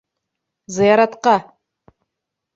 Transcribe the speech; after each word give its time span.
Зыяратҡа! 0.77 1.35